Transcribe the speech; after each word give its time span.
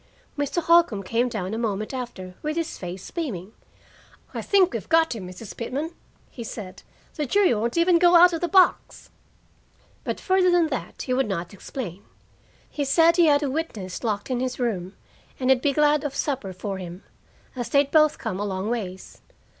Mr. 0.35 0.63
Holcombe 0.63 1.03
came 1.03 1.29
down 1.29 1.53
a 1.53 1.59
moment 1.59 1.93
after, 1.93 2.33
with 2.41 2.55
his 2.57 2.75
face 2.75 3.11
beaming. 3.11 3.53
"I 4.33 4.41
think 4.41 4.73
we've 4.73 4.89
got 4.89 5.13
him, 5.15 5.27
Mrs. 5.27 5.55
Pitman," 5.55 5.93
he 6.31 6.43
said. 6.43 6.81
"The 7.13 7.27
jury 7.27 7.53
won't 7.53 7.77
even 7.77 7.99
go 7.99 8.15
out 8.15 8.33
of 8.33 8.41
the 8.41 8.47
box." 8.47 9.11
But 10.03 10.19
further 10.19 10.49
than 10.49 10.69
that 10.69 11.03
he 11.03 11.13
would 11.13 11.27
not 11.27 11.53
explain. 11.53 12.03
He 12.67 12.83
said 12.83 13.17
he 13.17 13.27
had 13.27 13.43
a 13.43 13.51
witness 13.51 14.03
locked 14.03 14.31
in 14.31 14.39
his 14.39 14.59
room, 14.59 14.95
and 15.39 15.51
he'd 15.51 15.61
be 15.61 15.71
glad 15.71 16.03
of 16.03 16.15
supper 16.15 16.51
for 16.51 16.79
him, 16.79 17.03
as 17.55 17.69
they'd 17.69 17.91
both 17.91 18.17
come 18.17 18.39
a 18.39 18.43
long 18.43 18.71
ways. 18.71 19.21